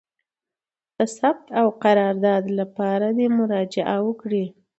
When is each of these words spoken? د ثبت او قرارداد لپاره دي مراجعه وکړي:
د 0.97 0.99
ثبت 1.17 1.45
او 1.59 1.67
قرارداد 1.83 2.43
لپاره 2.59 3.07
دي 3.17 3.27
مراجعه 3.37 3.97
وکړي: 4.07 4.45